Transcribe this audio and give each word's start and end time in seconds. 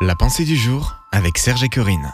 La 0.00 0.14
pensée 0.14 0.44
du 0.44 0.54
jour 0.54 0.94
avec 1.10 1.38
Serge 1.38 1.64
et 1.64 1.68
Corinne. 1.68 2.12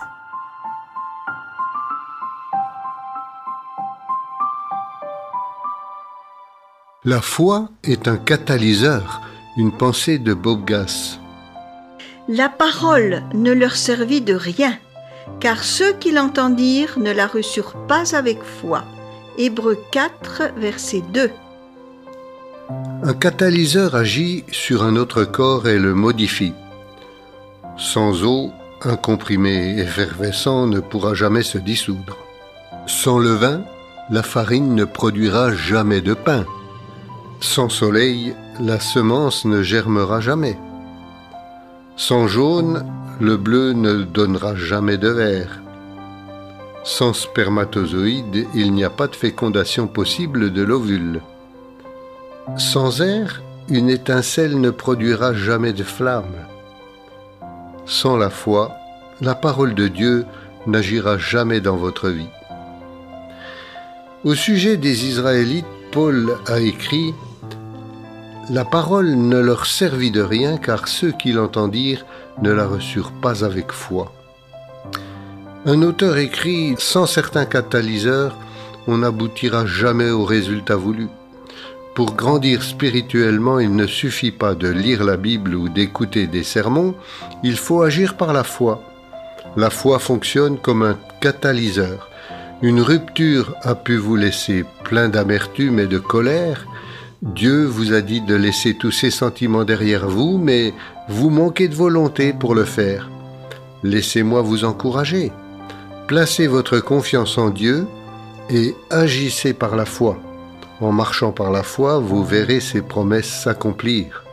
La 7.04 7.20
foi 7.20 7.68
est 7.82 8.08
un 8.08 8.16
catalyseur, 8.16 9.20
une 9.58 9.70
pensée 9.70 10.18
de 10.18 10.32
Bob 10.32 10.64
Gass. 10.64 11.20
La 12.26 12.48
parole 12.48 13.23
ne 13.34 13.52
leur 13.52 13.77
servit 13.77 14.23
de 14.23 14.35
rien, 14.35 14.79
car 15.39 15.62
ceux 15.62 15.93
qui 15.93 16.11
l'entendirent 16.11 16.98
ne 16.98 17.12
la 17.12 17.27
reçurent 17.27 17.77
pas 17.87 18.16
avec 18.16 18.43
foi. 18.43 18.85
Hébreux 19.37 19.79
4, 19.93 20.55
verset 20.57 21.03
2. 21.12 21.30
Un 23.03 23.12
catalyseur 23.12 23.95
agit 23.95 24.45
sur 24.51 24.85
un 24.85 24.96
autre 24.96 25.25
corps 25.25 25.69
et 25.69 25.79
le 25.79 25.93
modifie. 25.93 26.55
Sans 27.77 28.22
eau, 28.25 28.52
un 28.83 28.96
comprimé 28.96 29.78
effervescent 29.78 30.66
ne 30.66 30.80
pourra 30.80 31.14
jamais 31.14 31.42
se 31.42 31.59
dissoudre. 31.59 32.16
Sans 32.87 33.19
levain, 33.19 33.62
la 34.10 34.23
farine 34.23 34.74
ne 34.74 34.84
produira 34.84 35.52
jamais 35.52 36.00
de 36.00 36.14
pain. 36.14 36.45
Sans 37.41 37.69
soleil, 37.69 38.34
la 38.60 38.78
semence 38.78 39.45
ne 39.45 39.62
germera 39.62 40.20
jamais. 40.20 40.56
Sans 41.97 42.28
jaune, 42.28 42.84
le 43.20 43.37
bleu 43.37 43.73
ne 43.73 44.02
donnera 44.02 44.55
jamais 44.55 44.98
de 44.98 45.09
vert. 45.09 45.61
Sans 46.84 47.12
spermatozoïdes, 47.12 48.47
il 48.55 48.72
n'y 48.72 48.84
a 48.84 48.91
pas 48.91 49.09
de 49.09 49.16
fécondation 49.16 49.86
possible 49.86 50.52
de 50.52 50.62
l'ovule. 50.62 51.22
Sans 52.56 53.00
air, 53.00 53.42
une 53.69 53.88
étincelle 53.88 54.61
ne 54.61 54.70
produira 54.70 55.33
jamais 55.33 55.72
de 55.72 55.83
flamme. 55.83 56.36
Sans 57.87 58.16
la 58.16 58.30
foi, 58.30 58.73
la 59.20 59.34
parole 59.34 59.74
de 59.74 59.88
Dieu 59.88 60.25
n'agira 60.66 61.19
jamais 61.19 61.61
dans 61.61 61.77
votre 61.77 62.08
vie. 62.08 62.31
Au 64.25 64.34
sujet 64.34 64.78
des 64.78 65.06
Israélites, 65.06 65.67
Paul 65.92 66.34
a 66.47 66.61
écrit 66.61 67.14
La 68.48 68.64
parole 68.64 69.14
ne 69.14 69.39
leur 69.39 69.67
servit 69.67 70.11
de 70.11 70.23
rien 70.23 70.56
car 70.56 70.89
ceux 70.89 71.12
qui 71.12 71.33
l'entendirent 71.33 72.06
ne 72.41 72.50
la 72.50 72.67
reçurent 72.67 73.12
pas 73.12 73.45
avec 73.45 73.70
foi. 73.70 74.12
Un 75.67 75.83
auteur 75.83 76.17
écrit 76.17 76.75
Sans 76.78 77.06
certains 77.06 77.45
catalyseurs, 77.45 78.36
on 78.86 78.98
n'aboutira 78.98 79.67
jamais 79.67 80.11
au 80.11 80.25
résultat 80.25 80.77
voulu. 80.77 81.08
Pour 81.95 82.17
grandir 82.17 82.64
spirituellement, 82.64 83.61
il 83.61 83.77
ne 83.77 83.87
suffit 83.87 84.33
pas 84.33 84.56
de 84.56 84.69
lire 84.69 85.05
la 85.05 85.17
Bible 85.17 85.55
ou 85.55 85.69
d'écouter 85.69 86.27
des 86.27 86.42
sermons, 86.42 86.97
il 87.45 87.56
faut 87.56 87.83
agir 87.83 88.17
par 88.17 88.33
la 88.33 88.42
foi. 88.42 88.83
La 89.56 89.70
foi 89.70 90.01
fonctionne 90.01 90.59
comme 90.59 90.83
un 90.83 90.98
catalyseur. 91.20 92.11
Une 92.62 92.81
rupture 92.81 93.55
a 93.62 93.77
pu 93.77 93.97
vous 93.97 94.17
laisser 94.17 94.64
plein 94.83 95.09
d'amertume 95.09 95.78
et 95.78 95.86
de 95.86 95.98
colère. 95.98 96.67
Dieu 97.23 97.64
vous 97.64 97.92
a 97.92 98.01
dit 98.01 98.20
de 98.20 98.34
laisser 98.34 98.75
tous 98.75 98.91
ces 98.91 99.12
sentiments 99.12 99.64
derrière 99.64 100.08
vous, 100.08 100.36
mais 100.36 100.75
vous 101.08 101.31
manquez 101.31 101.69
de 101.69 101.77
volonté 101.77 102.33
pour 102.33 102.56
le 102.56 102.64
faire. 102.64 103.08
Laissez-moi 103.84 104.42
vous 104.42 104.64
encourager. 104.64 105.31
Placez 106.08 106.48
votre 106.48 106.81
confiance 106.81 107.39
en 107.39 107.51
Dieu 107.51 107.86
et 108.51 108.75
agissez 108.91 109.53
par 109.55 109.77
la 109.77 109.84
foi. 109.84 110.19
En 110.80 110.92
marchant 110.92 111.30
par 111.30 111.50
la 111.50 111.62
foi, 111.62 111.98
vous 111.98 112.25
verrez 112.25 112.61
ses 112.61 112.83
promesses 112.83 113.30
s'accomplir. 113.30 114.25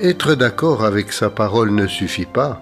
Être 0.00 0.34
d'accord 0.34 0.84
avec 0.84 1.12
sa 1.12 1.30
parole 1.30 1.70
ne 1.70 1.86
suffit 1.86 2.26
pas. 2.26 2.60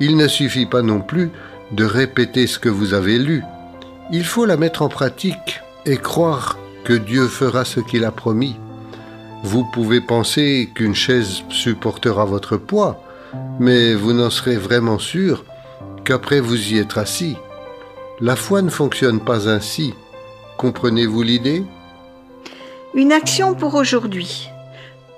Il 0.00 0.16
ne 0.16 0.28
suffit 0.28 0.66
pas 0.66 0.82
non 0.82 1.00
plus 1.00 1.30
de 1.72 1.84
répéter 1.84 2.46
ce 2.46 2.58
que 2.58 2.68
vous 2.68 2.94
avez 2.94 3.18
lu. 3.18 3.42
Il 4.12 4.24
faut 4.24 4.44
la 4.44 4.56
mettre 4.56 4.82
en 4.82 4.88
pratique 4.88 5.60
et 5.86 5.96
croire 5.96 6.58
que 6.84 6.92
Dieu 6.92 7.26
fera 7.26 7.64
ce 7.64 7.80
qu'il 7.80 8.04
a 8.04 8.10
promis. 8.10 8.56
Vous 9.42 9.64
pouvez 9.72 10.00
penser 10.00 10.70
qu'une 10.74 10.94
chaise 10.94 11.42
supportera 11.48 12.24
votre 12.24 12.56
poids, 12.56 13.02
mais 13.58 13.94
vous 13.94 14.12
n'en 14.12 14.30
serez 14.30 14.56
vraiment 14.56 14.98
sûr 14.98 15.44
qu'après 16.04 16.40
vous 16.40 16.72
y 16.72 16.78
être 16.78 16.98
assis. 16.98 17.36
La 18.20 18.36
foi 18.36 18.62
ne 18.62 18.70
fonctionne 18.70 19.20
pas 19.20 19.48
ainsi. 19.48 19.94
Comprenez-vous 20.56 21.22
l'idée? 21.22 21.64
Une 22.94 23.12
action 23.12 23.54
pour 23.54 23.74
aujourd'hui. 23.74 24.48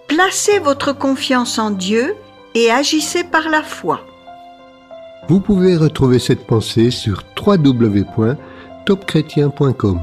Placez 0.09 0.59
votre 0.61 0.93
confiance 0.93 1.59
en 1.59 1.71
Dieu 1.71 2.15
et 2.55 2.71
agissez 2.71 3.23
par 3.23 3.51
la 3.51 3.63
foi. 3.63 4.01
Vous 5.29 5.41
pouvez 5.41 5.77
retrouver 5.77 6.19
cette 6.19 6.47
pensée 6.47 6.91
sur 6.91 7.23
www.topchrétien.com. 7.45 10.01